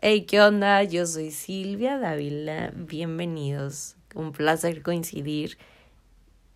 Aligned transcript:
Hey, 0.00 0.26
¿qué 0.26 0.40
onda? 0.40 0.84
Yo 0.84 1.04
soy 1.06 1.32
Silvia 1.32 1.98
Dávila. 1.98 2.72
Bienvenidos. 2.72 3.96
Un 4.14 4.30
placer 4.30 4.80
coincidir. 4.84 5.58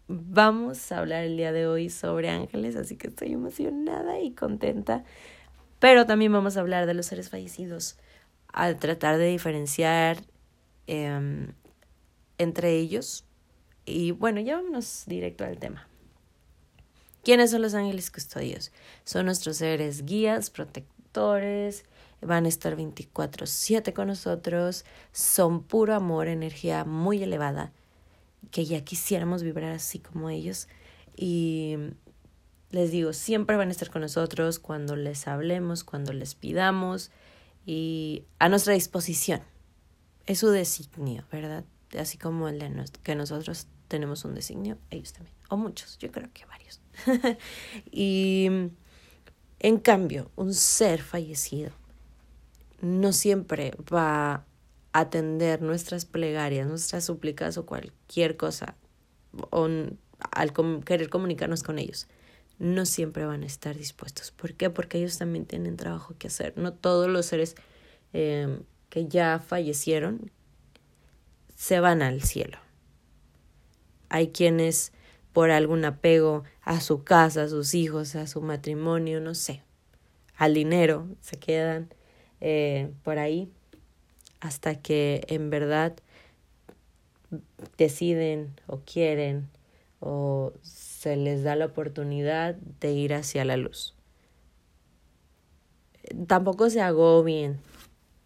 Vamos 0.07 0.93
a 0.93 0.99
hablar 0.99 1.25
el 1.25 1.37
día 1.37 1.51
de 1.51 1.67
hoy 1.67 1.91
sobre 1.91 2.31
ángeles, 2.31 2.77
así 2.77 2.95
que 2.97 3.09
estoy 3.09 3.33
emocionada 3.33 4.21
y 4.21 4.31
contenta. 4.31 5.03
Pero 5.81 6.07
también 6.07 6.33
vamos 6.33 6.57
a 6.57 6.61
hablar 6.61 6.87
de 6.87 6.95
los 6.95 7.07
seres 7.07 7.31
fallecidos, 7.31 7.99
al 8.47 8.79
tratar 8.79 9.19
de 9.19 9.27
diferenciar 9.27 10.19
em, 10.87 11.49
entre 12.39 12.77
ellos. 12.77 13.25
Y 13.85 14.13
bueno, 14.13 14.41
ya 14.41 14.55
vámonos 14.55 15.03
directo 15.09 15.45
al 15.45 15.59
tema. 15.59 15.89
¿Quiénes 17.25 17.51
son 17.51 17.63
los 17.63 17.75
ángeles 17.75 18.09
custodios? 18.13 18.71
Son 19.03 19.27
nuestros 19.27 19.57
seres 19.57 20.05
guías, 20.05 20.49
protectores, 20.49 21.85
van 22.23 22.47
a 22.47 22.49
estar 22.49 22.77
24/7 22.77 23.93
con 23.93 24.09
nosotros, 24.09 24.85
son 25.13 25.63
puro 25.63 25.95
amor, 25.95 26.29
energía 26.29 26.85
muy 26.85 27.23
elevada, 27.23 27.73
que 28.51 28.65
ya 28.65 28.85
quisiéramos 28.85 29.43
vibrar 29.43 29.73
así 29.73 29.99
como 29.99 30.31
ellos. 30.31 30.69
Y 31.17 31.77
les 32.71 32.91
digo, 32.91 33.13
siempre 33.13 33.57
van 33.57 33.69
a 33.69 33.73
estar 33.73 33.91
con 33.91 34.03
nosotros 34.03 34.59
cuando 34.59 34.97
les 34.97 35.29
hablemos, 35.29 35.85
cuando 35.85 36.13
les 36.13 36.35
pidamos 36.35 37.11
y 37.67 38.25
a 38.39 38.49
nuestra 38.49 38.75
disposición. 38.75 39.43
Es 40.27 40.39
su 40.39 40.49
designio, 40.49 41.25
¿verdad? 41.31 41.65
Así 41.99 42.17
como 42.17 42.49
el 42.49 42.59
de 42.59 42.85
que 43.03 43.15
nosotros 43.15 43.67
tenemos 43.89 44.25
un 44.25 44.35
designio, 44.35 44.79
ellos 44.91 45.13
también, 45.13 45.37
o 45.51 45.57
muchos, 45.57 45.99
yo 45.99 46.11
creo 46.11 46.31
que 46.33 46.47
varios. 46.47 46.81
y 47.91 48.49
en 49.59 49.79
cambio, 49.79 50.31
un 50.37 50.55
ser 50.55 51.03
fallecido 51.03 51.73
no 52.83 53.13
siempre 53.13 53.73
va 53.93 54.33
a 54.35 54.45
atender 54.93 55.63
nuestras 55.63 56.05
plegarias, 56.05 56.67
nuestras 56.67 57.05
súplicas 57.05 57.57
o 57.57 57.65
cualquier 57.65 58.37
cosa, 58.37 58.77
o 59.51 59.69
al 60.31 60.53
querer 60.85 61.09
comunicarnos 61.09 61.63
con 61.63 61.79
ellos. 61.79 62.09
No 62.59 62.85
siempre 62.85 63.25
van 63.25 63.45
a 63.45 63.47
estar 63.47 63.77
dispuestos. 63.77 64.31
¿Por 64.31 64.55
qué? 64.55 64.69
Porque 64.69 64.99
ellos 64.99 65.17
también 65.17 65.47
tienen 65.47 65.77
trabajo 65.77 66.15
que 66.19 66.27
hacer. 66.27 66.53
No 66.57 66.75
todos 66.75 67.09
los 67.09 67.27
seres 67.27 67.55
eh, 68.13 68.61
que 68.91 69.09
ya 69.09 69.39
fallecieron 69.39 70.31
se 71.57 71.81
van 71.81 72.03
al 72.03 72.23
cielo. 72.23 72.59
Hay 74.09 74.29
quienes 74.29 74.93
por 75.33 75.51
algún 75.51 75.85
apego 75.85 76.45
a 76.61 76.81
su 76.81 77.05
casa, 77.05 77.45
a 77.45 77.49
sus 77.49 77.75
hijos, 77.75 78.17
a 78.17 78.27
su 78.27 78.43
matrimonio, 78.43 79.21
no 79.21 79.35
sé, 79.35 79.63
al 80.37 80.55
dinero, 80.55 81.09
se 81.21 81.39
quedan 81.39 81.95
eh, 82.45 82.91
por 83.05 83.21
ahí 83.21 83.49
hasta 84.41 84.75
que 84.75 85.25
en 85.29 85.49
verdad 85.49 85.95
deciden 87.79 88.53
o 88.67 88.81
quieren 88.81 89.49
o 90.01 90.53
se 90.63 91.17
les 91.17 91.45
da 91.45 91.55
la 91.55 91.67
oportunidad 91.67 92.57
de 92.57 92.93
ir 92.93 93.15
hacia 93.15 93.45
la 93.45 93.57
luz. 93.57 93.95
Tampoco 96.27 96.69
se 96.69 96.81
agobien, 96.81 97.61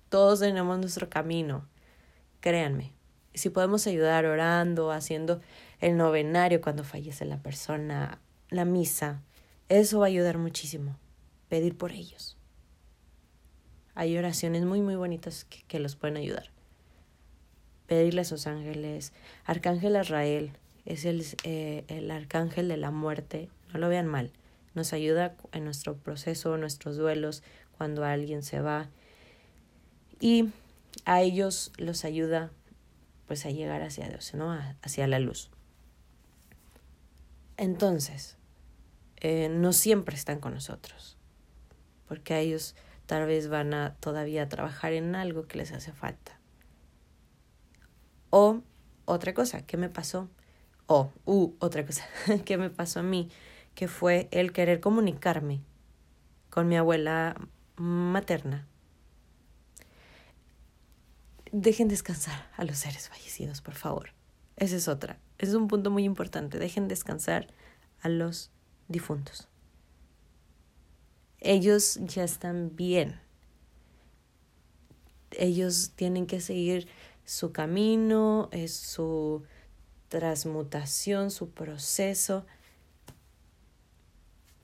todos 0.09 0.41
tenemos 0.41 0.78
nuestro 0.78 1.11
camino, 1.11 1.69
créanme. 2.41 2.92
Si 3.34 3.50
podemos 3.50 3.87
ayudar 3.87 4.25
orando, 4.25 4.92
haciendo 4.92 5.42
el 5.83 5.98
novenario 5.98 6.62
cuando 6.62 6.84
fallece 6.84 7.27
la 7.27 7.37
persona, 7.37 8.19
la 8.48 8.64
misa, 8.64 9.20
eso 9.69 9.98
va 9.98 10.06
a 10.06 10.09
ayudar 10.09 10.39
muchísimo. 10.39 10.97
Pedir 11.50 11.77
por 11.77 11.92
ellos. 11.92 12.35
Hay 13.97 14.16
oraciones 14.19 14.64
muy, 14.64 14.83
muy 14.83 14.94
bonitas 14.94 15.47
que, 15.47 15.80
los 15.80 15.97
pueden 15.97 16.19
ayudar. 16.19 16.50
Pedirle 17.86 18.20
a 18.20 18.25
sus 18.25 18.47
ángeles. 18.47 19.14
Arcángel 19.47 19.97
Israel 20.00 20.53
es 20.84 21.06
el, 21.06 21.25
eh, 21.44 21.84
el 21.88 22.11
arcángel 22.11 22.69
de 22.69 22.76
la 22.76 22.91
muerte. 22.91 23.48
No 23.72 23.81
lo 23.81 23.88
vean 23.88 24.06
mal. 24.06 24.31
Nos 24.75 24.93
ayuda 24.93 25.34
en 25.53 25.65
nuestro 25.65 25.97
proceso, 25.97 26.59
nuestros 26.59 26.98
duelos, 26.98 27.43
cuando 27.78 28.04
alguien 28.04 28.43
se 28.43 28.60
va. 28.60 28.91
Y 30.20 30.50
a 31.06 31.22
ellos 31.22 31.72
los 31.78 32.04
ayuda 32.04 32.50
pues 33.26 33.47
a 33.47 33.50
llegar 33.50 33.81
hacia 33.82 34.09
Dios, 34.10 34.34
¿no? 34.34 34.53
hacia 34.82 35.06
la 35.06 35.19
luz. 35.19 35.50
Entonces, 37.56 38.37
eh, 39.20 39.49
no 39.49 39.72
siempre 39.72 40.16
están 40.16 40.38
con 40.38 40.53
nosotros, 40.53 41.16
porque 42.06 42.34
a 42.34 42.41
ellos 42.41 42.76
tal 43.06 43.27
vez 43.27 43.49
van 43.49 43.72
a 43.72 43.94
todavía 44.00 44.49
trabajar 44.49 44.93
en 44.93 45.15
algo 45.15 45.47
que 45.47 45.59
les 45.59 45.72
hace 45.72 45.93
falta. 45.93 46.39
O 48.31 48.62
otra 49.05 49.34
cosa, 49.34 49.65
¿qué 49.65 49.77
me 49.77 49.89
pasó? 49.89 50.28
O, 50.87 51.12
uh, 51.25 51.55
otra 51.59 51.87
cosa, 51.87 52.05
¿qué 52.44 52.59
me 52.59 52.71
pasó 52.71 53.00
a 53.00 53.05
mí? 53.05 53.31
Que 53.75 53.89
fue 53.89 54.28
el 54.31 54.53
querer 54.53 54.81
comunicarme 54.81 55.62
con 56.50 56.69
mi 56.69 56.77
abuela 56.77 57.37
materna. 57.77 58.67
Dejen 61.53 61.88
descansar 61.88 62.50
a 62.56 62.65
los 62.65 62.78
seres 62.78 63.09
fallecidos, 63.09 63.61
por 63.62 63.75
favor. 63.75 64.11
Esa 64.56 64.77
es 64.77 64.88
otra. 64.88 65.19
Es 65.38 65.55
un 65.55 65.69
punto 65.69 65.91
muy 65.91 66.05
importante. 66.05 66.59
Dejen 66.59 66.88
descansar 66.88 67.47
a 68.00 68.09
los 68.09 68.50
difuntos 68.88 69.49
ellos 71.46 71.98
ya 72.02 72.24
están 72.24 72.74
bien. 72.74 73.20
Ellos 75.30 75.92
tienen 75.94 76.26
que 76.26 76.40
seguir 76.40 76.88
su 77.24 77.52
camino, 77.52 78.48
es 78.52 78.74
su 78.74 79.44
transmutación, 80.08 81.30
su 81.30 81.50
proceso. 81.50 82.46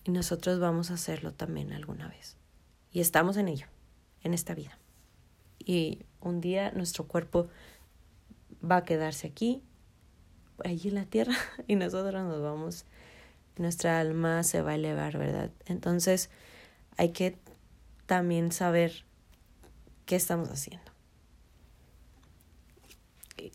Y 0.04 0.10
nosotros 0.10 0.59
vamos 0.59 0.91
a 0.91 0.94
hacerlo 0.94 1.32
también 1.32 1.72
alguna 1.72 2.09
vez. 2.09 2.37
Y 2.91 3.00
estamos 3.00 3.37
en 3.37 3.49
ello, 3.49 3.66
en 4.22 4.34
esta 4.34 4.54
vida. 4.54 4.78
Y 5.59 6.04
un 6.20 6.41
día 6.41 6.72
nuestro 6.72 7.06
cuerpo 7.06 7.49
va 8.69 8.78
a 8.78 8.84
quedarse 8.84 9.28
aquí, 9.28 9.62
allí 10.64 10.88
en 10.88 10.97
la 10.97 11.04
tierra, 11.04 11.34
y 11.69 11.76
nosotros 11.76 12.22
nos 12.25 12.43
vamos, 12.43 12.87
nuestra 13.56 14.00
alma 14.00 14.43
se 14.43 14.62
va 14.62 14.72
a 14.72 14.75
elevar, 14.75 15.16
¿verdad? 15.19 15.53
Entonces, 15.66 16.31
hay 16.97 17.11
que 17.11 17.39
también 18.07 18.53
saber 18.53 19.05
qué 20.07 20.17
estamos 20.17 20.51
haciendo. 20.51 20.91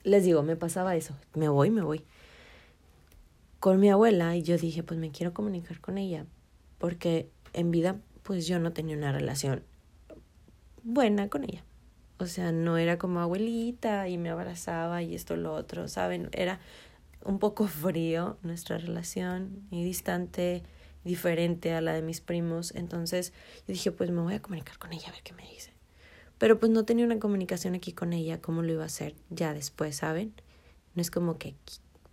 Les 0.04 0.24
digo, 0.24 0.44
me 0.44 0.56
pasaba 0.56 0.96
eso, 0.96 1.16
me 1.34 1.50
voy, 1.50 1.70
me 1.70 1.82
voy. 1.82 2.04
Con 3.60 3.80
mi 3.80 3.90
abuela 3.90 4.36
y 4.36 4.44
yo 4.44 4.58
dije, 4.58 4.84
pues 4.84 5.00
me 5.00 5.12
quiero 5.12 5.34
comunicar 5.34 5.80
con 5.80 5.98
ella, 5.98 6.26
porque 6.78 7.30
en 7.54 7.72
vida 7.72 7.98
pues 8.24 8.48
yo 8.48 8.60
no 8.60 8.74
tenía 8.74 8.98
una 8.98 9.12
relación 9.12 9.64
buena 10.84 11.30
con 11.30 11.44
ella. 11.44 11.64
O 12.20 12.26
sea, 12.26 12.52
no 12.52 12.78
era 12.78 12.98
como 12.98 13.20
abuelita 13.20 14.08
y 14.10 14.18
me 14.18 14.30
abrazaba 14.30 15.02
y 15.04 15.16
esto 15.16 15.36
lo 15.38 15.54
otro, 15.54 15.88
¿saben? 15.88 16.30
Era 16.34 16.60
un 17.24 17.40
poco 17.40 17.68
frío 17.68 18.38
nuestra 18.42 18.78
relación 18.78 19.68
y 19.70 19.84
distante 19.84 20.64
diferente 21.04 21.74
a 21.74 21.82
la 21.82 21.94
de 21.94 22.02
mis 22.02 22.22
primos. 22.22 22.74
Entonces 22.76 23.34
yo 23.68 23.74
dije, 23.74 23.92
pues 23.92 24.12
me 24.12 24.22
voy 24.22 24.36
a 24.36 24.42
comunicar 24.42 24.78
con 24.78 24.94
ella 24.94 25.10
a 25.10 25.12
ver 25.12 25.22
qué 25.24 25.34
me 25.34 25.48
dice. 25.48 25.72
Pero 26.38 26.60
pues 26.60 26.72
no 26.72 26.86
tenía 26.86 27.06
una 27.06 27.20
comunicación 27.20 27.76
aquí 27.76 27.94
con 27.94 28.14
ella, 28.14 28.42
¿cómo 28.42 28.62
lo 28.62 28.72
iba 28.72 28.84
a 28.84 28.88
hacer 28.88 29.16
ya 29.30 29.54
después, 29.54 29.96
saben? 29.96 30.34
No 30.94 31.02
es 31.02 31.10
como 31.10 31.38
que, 31.38 31.56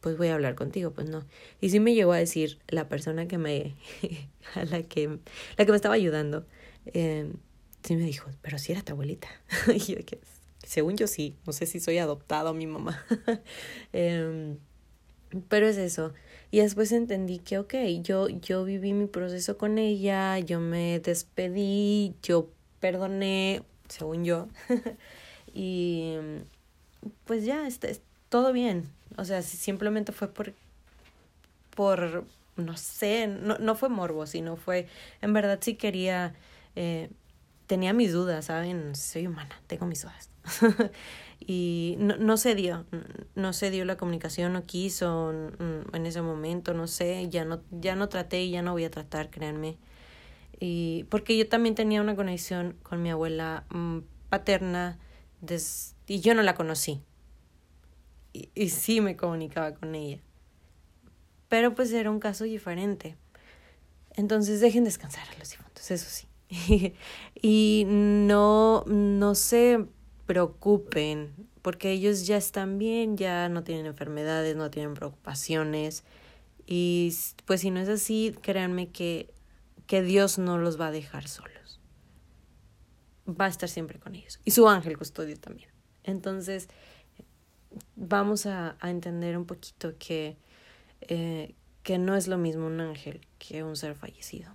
pues 0.01 0.17
voy 0.17 0.29
a 0.29 0.35
hablar 0.35 0.55
contigo, 0.55 0.93
pues 0.93 1.09
no. 1.09 1.25
Y 1.61 1.71
sí 1.71 1.81
me 1.81 1.95
llegó 1.95 2.13
a 2.13 2.19
decir 2.19 2.59
la 2.69 2.89
persona 2.89 3.27
que 3.29 3.39
me, 3.39 3.75
a 4.55 4.65
la 4.65 4.83
que, 4.83 5.19
la 5.59 5.65
que 5.65 5.71
me 5.71 5.77
estaba 5.77 5.95
ayudando, 5.95 6.47
eh, 6.87 7.31
sí 7.83 7.97
me 7.97 8.05
dijo, 8.05 8.31
pero 8.41 8.59
si 8.59 8.73
era 8.73 8.83
tu 8.83 8.93
abuelita. 8.93 9.29
y 9.75 9.79
yo, 9.79 9.97
que, 10.07 10.21
según 10.63 10.97
yo 10.97 11.07
sí, 11.07 11.37
no 11.47 11.53
sé 11.53 11.67
si 11.67 11.81
soy 11.81 11.99
adoptado 11.99 12.51
a 12.51 12.55
mi 12.55 12.67
mamá. 12.67 13.05
eh, 13.93 14.57
pero 15.49 15.67
es 15.67 15.77
eso. 15.77 16.13
Y 16.55 16.61
después 16.61 16.93
entendí 16.93 17.41
que, 17.41 17.59
ok, 17.59 17.75
yo, 18.01 18.29
yo 18.29 18.63
viví 18.63 18.93
mi 18.93 19.09
proceso 19.09 19.59
con 19.59 19.77
ella, 19.77 20.39
yo 20.39 20.61
me 20.61 21.01
despedí, 21.01 22.15
yo 22.23 22.49
perdoné, 22.79 23.65
según 23.89 24.25
yo. 24.25 24.47
y 25.53 26.15
pues 27.25 27.45
ya, 27.45 27.67
está, 27.67 27.89
todo 28.29 28.53
bien. 28.53 28.89
O 29.17 29.25
sea, 29.25 29.43
simplemente 29.43 30.13
fue 30.13 30.29
por, 30.29 30.55
por, 31.75 32.25
no 32.55 32.77
sé, 32.77 33.27
no, 33.27 33.59
no 33.59 33.75
fue 33.75 33.89
morbo, 33.89 34.25
sino 34.25 34.55
fue, 34.55 34.87
en 35.23 35.33
verdad 35.33 35.59
sí 35.61 35.75
quería, 35.75 36.37
eh, 36.77 37.11
tenía 37.67 37.93
mis 37.93 38.13
dudas, 38.13 38.47
¿saben? 38.47 38.95
Soy 38.95 39.27
humana, 39.27 39.61
tengo 39.67 39.87
mis 39.87 40.03
dudas. 40.03 40.29
y 41.41 41.97
no, 41.99 42.17
no 42.17 42.37
se 42.37 42.55
dio, 42.55 42.85
no 43.35 43.53
se 43.53 43.71
dio 43.71 43.85
la 43.85 43.97
comunicación, 43.97 44.53
no 44.53 44.65
quiso 44.65 45.33
en 45.93 46.07
ese 46.07 46.23
momento, 46.23 46.75
no 46.75 46.87
sé, 46.87 47.29
ya 47.29 47.45
no, 47.45 47.63
ya 47.71 47.97
no 47.97 48.09
traté 48.09 48.43
y 48.43 48.51
ya 48.51 48.63
no 48.63 48.73
voy 48.73 48.85
a 48.85 48.91
tratar, 48.91 49.31
créanme. 49.31 49.79
Y 50.61 51.05
porque 51.11 51.37
yo 51.37 51.49
también 51.49 51.75
tenía 51.75 52.01
una 52.01 52.17
conexión 52.17 52.77
con 52.83 53.03
mi 53.03 53.11
abuela 53.11 53.65
mm, 53.71 53.99
paterna 54.29 54.99
y 56.07 56.21
yo 56.21 56.35
no 56.35 56.43
la 56.43 56.55
conocí. 56.55 57.03
Y, 58.33 58.51
y 58.55 58.71
sí 58.71 59.01
me 59.01 59.17
comunicaba 59.17 59.75
con 59.75 59.95
ella. 59.95 60.21
Pero 61.49 61.75
pues 61.75 61.93
era 61.93 62.11
un 62.11 62.21
caso 62.21 62.45
diferente. 62.45 63.17
Entonces 64.17 64.61
dejen 64.61 64.85
descansar 64.85 65.29
a 65.29 65.39
los 65.39 65.51
difuntos, 65.51 65.91
eso 65.91 66.07
sí. 66.09 66.27
y 67.43 67.85
no, 67.87 68.85
no 68.87 69.35
se 69.35 69.87
preocupen, 70.27 71.35
porque 71.63 71.93
ellos 71.93 72.27
ya 72.27 72.37
están 72.37 72.79
bien, 72.79 73.17
ya 73.17 73.49
no 73.49 73.65
tienen 73.65 73.87
enfermedades, 73.87 74.57
no 74.57 74.71
tienen 74.71 74.95
preocupaciones. 74.95 76.05
Y 76.67 77.15
pues 77.47 77.61
si 77.61 77.71
no 77.71 77.81
es 77.81 77.89
así, 77.89 78.35
créanme 78.43 78.91
que, 78.91 79.33
que 79.87 80.03
Dios 80.03 80.39
no 80.39 80.59
los 80.59 80.81
va 80.81 80.89
a 80.89 80.93
dejar 80.93 81.29
solos. 81.29 81.81
Va 83.29 83.47
a 83.47 83.49
estar 83.49 83.69
siempre 83.69 83.99
con 83.99 84.15
ellos. 84.15 84.41
Y 84.45 84.51
su 84.51 84.69
ángel 84.69 84.99
custodio 84.99 85.39
también. 85.39 85.71
Entonces, 86.05 86.69
vamos 87.97 88.47
a, 88.47 88.77
a 88.81 88.91
entender 88.91 89.37
un 89.37 89.47
poquito 89.47 89.95
que, 89.99 90.37
eh, 91.03 91.55
que 91.83 91.99
no 91.99 92.15
es 92.17 92.29
lo 92.29 92.39
mismo 92.39 92.67
un 92.67 92.81
ángel 92.81 93.27
que 93.39 93.63
un 93.63 93.77
ser 93.77 93.95
fallecido. 93.95 94.55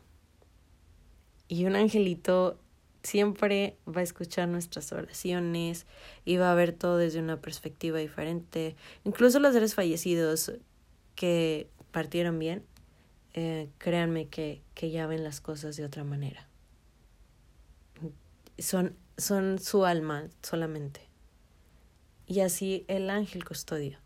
Y 1.50 1.66
un 1.66 1.76
angelito 1.76 2.58
siempre 3.04 3.76
va 3.88 4.02
a 4.02 4.04
escuchar 4.04 4.48
nuestras 4.48 4.92
oraciones 4.92 5.88
y 6.24 6.38
va 6.38 6.52
a 6.52 6.56
ver 6.56 6.74
todo 6.74 6.98
desde 6.98 7.20
una 7.20 7.42
perspectiva 7.42 7.98
diferente. 7.98 8.76
Incluso 9.04 9.40
los 9.40 9.54
seres 9.54 9.74
fallecidos 9.74 10.54
que 11.16 11.68
partieron 11.92 12.38
bien, 12.40 12.64
eh, 13.34 13.68
créanme 13.80 14.28
que, 14.28 14.62
que 14.76 14.92
ya 14.92 15.08
ven 15.08 15.24
las 15.24 15.42
cosas 15.42 15.76
de 15.76 15.86
otra 15.86 16.04
manera. 16.04 16.48
Son, 18.60 18.96
son 19.18 19.58
su 19.60 19.86
alma 19.86 20.30
solamente. 20.44 21.02
Y 22.28 22.42
así 22.42 22.86
el 22.88 23.10
ángel 23.10 23.44
custodio. 23.44 23.98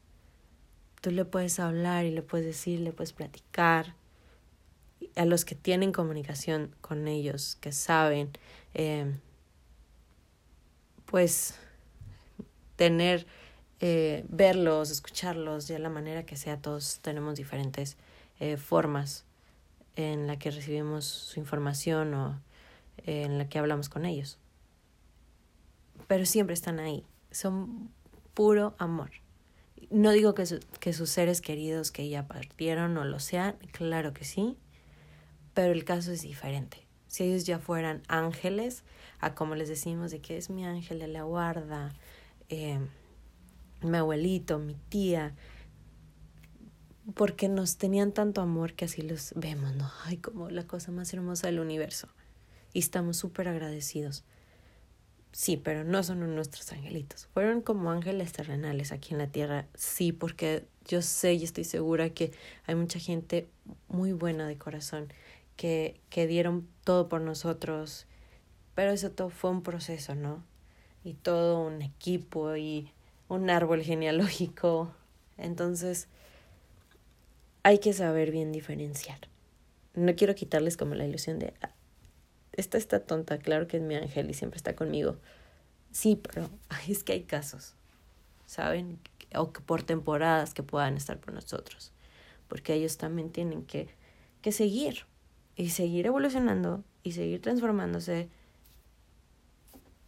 Tú 1.01 1.11
le 1.11 1.25
puedes 1.25 1.59
hablar 1.59 2.05
y 2.05 2.11
le 2.11 2.21
puedes 2.21 2.45
decir, 2.45 2.79
le 2.79 2.93
puedes 2.93 3.11
platicar 3.11 3.95
a 5.15 5.25
los 5.25 5.45
que 5.45 5.55
tienen 5.55 5.91
comunicación 5.91 6.75
con 6.81 7.07
ellos, 7.07 7.57
que 7.61 7.71
saben, 7.71 8.31
eh, 8.73 9.13
pues 11.05 11.55
tener, 12.75 13.27
eh, 13.79 14.25
verlos, 14.29 14.91
escucharlos, 14.91 15.67
de 15.67 15.79
la 15.79 15.89
manera 15.89 16.25
que 16.25 16.35
sea, 16.35 16.57
todos 16.61 16.99
tenemos 17.01 17.35
diferentes 17.35 17.97
eh, 18.39 18.57
formas 18.57 19.25
en 19.95 20.27
la 20.27 20.39
que 20.39 20.51
recibimos 20.51 21.05
su 21.05 21.39
información 21.39 22.13
o 22.13 22.41
en 23.05 23.37
la 23.37 23.47
que 23.47 23.59
hablamos 23.59 23.89
con 23.89 24.05
ellos. 24.05 24.39
Pero 26.07 26.25
siempre 26.25 26.53
están 26.53 26.79
ahí, 26.79 27.05
son 27.31 27.91
puro 28.33 28.75
amor. 28.79 29.11
No 29.89 30.11
digo 30.11 30.33
que, 30.33 30.45
que 30.79 30.93
sus 30.93 31.09
seres 31.09 31.41
queridos 31.41 31.91
que 31.91 32.09
ya 32.09 32.27
partieron 32.27 32.95
no 32.95 33.05
lo 33.05 33.19
sean, 33.19 33.55
claro 33.71 34.13
que 34.13 34.25
sí, 34.25 34.57
pero 35.53 35.71
el 35.71 35.83
caso 35.83 36.11
es 36.11 36.21
diferente. 36.21 36.85
Si 37.07 37.23
ellos 37.23 37.45
ya 37.45 37.59
fueran 37.59 38.01
ángeles, 38.07 38.83
a 39.19 39.35
como 39.35 39.55
les 39.55 39.69
decimos 39.69 40.11
de 40.11 40.19
que 40.19 40.37
es 40.37 40.49
mi 40.49 40.65
ángel 40.65 40.99
de 40.99 41.07
la 41.07 41.23
guarda, 41.23 41.93
eh, 42.49 42.79
mi 43.81 43.97
abuelito, 43.97 44.59
mi 44.59 44.75
tía, 44.89 45.35
porque 47.13 47.49
nos 47.49 47.77
tenían 47.77 48.13
tanto 48.13 48.41
amor 48.41 48.73
que 48.73 48.85
así 48.85 49.01
los 49.01 49.33
vemos, 49.35 49.75
¿no? 49.75 49.91
Ay, 50.05 50.17
como 50.17 50.49
la 50.49 50.65
cosa 50.65 50.91
más 50.91 51.13
hermosa 51.13 51.47
del 51.47 51.59
universo. 51.59 52.07
Y 52.73 52.79
estamos 52.79 53.17
súper 53.17 53.47
agradecidos. 53.47 54.23
Sí, 55.33 55.57
pero 55.57 55.83
no 55.83 56.03
son 56.03 56.35
nuestros 56.35 56.71
angelitos. 56.71 57.27
Fueron 57.33 57.61
como 57.61 57.91
ángeles 57.91 58.31
terrenales 58.31 58.91
aquí 58.91 59.13
en 59.13 59.17
la 59.17 59.27
tierra. 59.27 59.67
Sí, 59.73 60.11
porque 60.11 60.65
yo 60.85 61.01
sé 61.01 61.33
y 61.33 61.43
estoy 61.43 61.63
segura 61.63 62.11
que 62.11 62.31
hay 62.65 62.75
mucha 62.75 62.99
gente 62.99 63.47
muy 63.87 64.13
buena 64.13 64.47
de 64.47 64.57
corazón 64.57 65.11
que, 65.55 65.99
que 66.09 66.27
dieron 66.27 66.67
todo 66.83 67.09
por 67.09 67.21
nosotros, 67.21 68.05
pero 68.75 68.91
eso 68.91 69.11
todo 69.11 69.29
fue 69.29 69.51
un 69.51 69.63
proceso, 69.63 70.15
¿no? 70.15 70.43
Y 71.03 71.13
todo 71.13 71.59
un 71.59 71.81
equipo 71.81 72.55
y 72.55 72.91
un 73.27 73.49
árbol 73.49 73.81
genealógico. 73.83 74.93
Entonces, 75.37 76.07
hay 77.63 77.79
que 77.79 77.93
saber 77.93 78.31
bien 78.31 78.51
diferenciar. 78.51 79.19
No 79.95 80.15
quiero 80.15 80.35
quitarles 80.35 80.77
como 80.77 80.95
la 80.95 81.05
ilusión 81.05 81.39
de, 81.39 81.53
ah, 81.61 81.71
esta 82.53 82.77
está 82.77 82.99
tonta, 82.99 83.37
claro 83.37 83.67
que 83.67 83.77
es 83.77 83.83
mi 83.83 83.95
ángel 83.95 84.29
y 84.29 84.33
siempre 84.33 84.57
está 84.57 84.75
conmigo. 84.75 85.17
Sí, 85.91 86.15
pero 86.21 86.49
es 86.87 87.03
que 87.03 87.13
hay 87.13 87.23
casos, 87.23 87.75
¿saben? 88.45 88.99
O 89.35 89.51
que 89.51 89.61
por 89.61 89.83
temporadas 89.83 90.53
que 90.53 90.63
puedan 90.63 90.97
estar 90.97 91.19
por 91.19 91.33
nosotros. 91.33 91.91
Porque 92.47 92.73
ellos 92.73 92.97
también 92.97 93.31
tienen 93.31 93.63
que, 93.63 93.87
que 94.41 94.51
seguir 94.51 95.05
y 95.55 95.69
seguir 95.69 96.05
evolucionando 96.05 96.83
y 97.03 97.11
seguir 97.13 97.41
transformándose, 97.41 98.29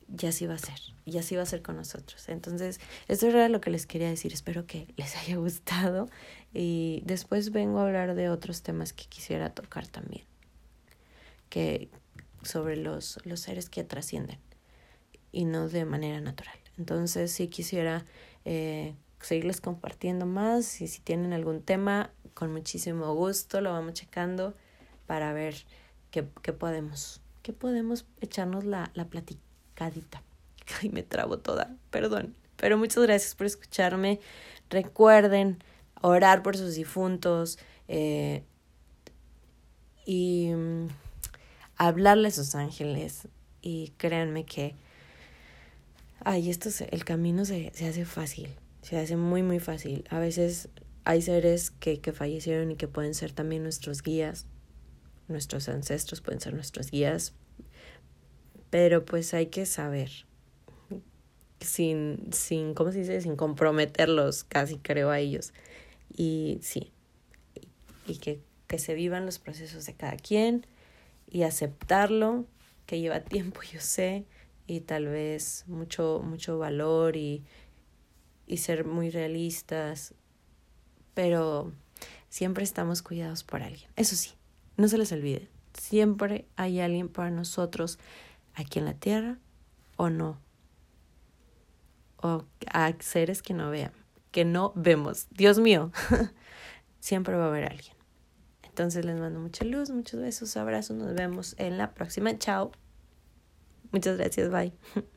ya 0.08 0.32
sí 0.32 0.46
va 0.46 0.56
a 0.56 0.60
ser, 0.60 0.80
ya 1.06 1.22
sí 1.22 1.36
va 1.36 1.44
a 1.44 1.48
ser 1.48 1.62
con 1.62 1.76
nosotros. 1.76 2.30
Entonces, 2.30 2.80
esto 3.08 3.28
era 3.28 3.50
lo 3.50 3.62
que 3.62 3.70
les 3.70 3.86
quería 3.86 4.10
decir, 4.10 4.34
espero 4.34 4.66
que 4.66 4.88
les 4.98 5.16
haya 5.18 5.38
gustado 5.38 6.10
y 6.54 7.02
después 7.06 7.52
vengo 7.52 7.80
a 7.80 7.86
hablar 7.86 8.16
de 8.16 8.30
otros 8.30 8.62
temas 8.62 8.94
que 8.94 9.06
quisiera 9.06 9.50
tocar 9.50 9.88
también, 9.88 10.26
que 11.50 11.90
sobre 12.44 12.78
los, 12.78 13.20
los 13.26 13.40
seres 13.40 13.70
que 13.70 13.84
trascienden 13.84 14.40
y 15.32 15.46
no 15.46 15.68
de 15.68 15.86
manera 15.86 16.22
natural. 16.22 16.58
Entonces, 16.78 17.32
si 17.32 17.48
quisiera 17.48 18.06
eh, 18.46 18.96
seguirles 19.20 19.60
compartiendo 19.60 20.26
más 20.26 20.82
y 20.82 20.88
si 20.88 21.02
tienen 21.02 21.34
algún 21.34 21.62
tema, 21.62 22.12
con 22.34 22.52
muchísimo 22.52 23.14
gusto 23.16 23.62
lo 23.62 23.72
vamos 23.72 23.94
checando 23.94 24.56
para 25.06 25.34
ver 25.34 25.56
qué, 26.12 26.28
qué 26.42 26.54
podemos, 26.54 27.22
qué 27.42 27.54
podemos 27.54 28.06
echarnos 28.22 28.66
la, 28.66 28.92
la 28.94 29.06
platicadita. 29.06 30.24
Ay, 30.82 30.90
me 30.90 31.04
trabo 31.04 31.40
toda, 31.40 31.76
perdón. 31.92 32.36
Pero 32.58 32.78
muchas 32.78 33.04
gracias 33.04 33.36
por 33.36 33.48
escucharme. 33.48 34.20
Recuerden 34.70 35.64
orar 36.02 36.44
por 36.44 36.58
sus 36.58 36.76
difuntos 36.76 37.60
eh, 37.88 38.44
y 40.06 40.52
mm, 40.54 40.88
hablarle 41.78 42.30
a 42.30 42.32
sus 42.32 42.56
ángeles. 42.56 43.28
Y 43.62 43.94
créanme 43.98 44.46
que, 44.46 44.76
ay, 46.24 46.50
esto 46.50 46.70
el 46.92 47.04
camino 47.04 47.46
se, 47.46 47.72
se 47.74 47.88
hace 47.88 48.06
fácil, 48.06 48.50
se 48.82 48.98
hace 48.98 49.18
muy, 49.18 49.42
muy 49.44 49.60
fácil. 49.60 50.06
A 50.10 50.20
veces 50.20 50.70
hay 51.04 51.22
seres 51.22 51.72
que, 51.72 52.00
que 52.00 52.14
fallecieron 52.14 52.72
y 52.72 52.76
que 52.76 52.88
pueden 52.88 53.16
ser 53.16 53.32
también 53.32 53.64
nuestros 53.64 54.04
guías 54.04 54.46
nuestros 55.28 55.70
ancestros 55.70 56.22
pueden 56.22 56.40
ser 56.40 56.54
nuestros 56.54 56.92
guías, 56.92 57.34
pero 58.70 59.06
pues 59.06 59.34
hay 59.34 59.48
que 59.48 59.66
saber, 59.66 60.12
sin, 61.60 62.32
sin, 62.32 62.74
¿cómo 62.74 62.92
se 62.92 63.00
dice? 63.00 63.22
Sin 63.22 63.36
comprometerlos, 63.36 64.44
casi 64.44 64.78
creo 64.78 65.10
a 65.10 65.20
ellos. 65.20 65.54
Y 66.16 66.60
sí, 66.62 66.92
y 68.06 68.18
que, 68.18 68.42
que 68.68 68.80
se 68.80 68.94
vivan 68.94 69.26
los 69.26 69.40
procesos 69.40 69.86
de 69.86 69.94
cada 69.94 70.18
quien 70.18 70.66
y 71.30 71.44
aceptarlo, 71.44 72.46
que 72.86 73.00
lleva 73.00 73.20
tiempo, 73.22 73.62
yo 73.64 73.80
sé, 73.80 74.26
y 74.68 74.82
tal 74.82 75.08
vez 75.08 75.66
mucho, 75.68 76.22
mucho 76.24 76.58
valor 76.58 77.16
y, 77.16 77.44
y 78.48 78.58
ser 78.58 78.86
muy 78.86 79.10
realistas, 79.10 80.14
pero 81.14 81.72
siempre 82.30 82.64
estamos 82.64 83.02
cuidados 83.02 83.44
por 83.44 83.64
alguien. 83.64 83.90
Eso 83.96 84.16
sí, 84.16 84.32
no 84.78 84.88
se 84.88 84.98
les 84.98 85.12
olvide, 85.12 85.50
siempre 85.74 86.48
hay 86.56 86.80
alguien 86.80 87.10
para 87.10 87.32
nosotros 87.32 88.00
aquí 88.54 88.80
en 88.80 88.86
la 88.86 88.94
tierra 88.94 89.38
o 89.98 90.10
no. 90.10 90.40
O 92.18 92.44
a 92.72 92.94
seres 93.00 93.42
que 93.42 93.54
no 93.54 93.70
vean, 93.70 93.92
que 94.32 94.46
no 94.46 94.74
vemos. 94.76 95.28
Dios 95.32 95.60
mío, 95.60 95.92
siempre 97.00 97.36
va 97.36 97.46
a 97.46 97.48
haber 97.48 97.66
alguien. 97.66 97.96
Entonces 98.64 99.06
les 99.06 99.18
mando 99.18 99.40
mucha 99.40 99.64
luz, 99.64 99.90
muchos 99.90 100.20
besos, 100.20 100.58
abrazos, 100.58 100.98
nos 100.98 101.14
vemos 101.14 101.56
en 101.58 101.78
la 101.78 101.94
próxima. 101.94 102.38
Chao. 102.38 102.72
Muchas 103.92 104.18
gracias, 104.18 104.50
bye. 104.52 104.74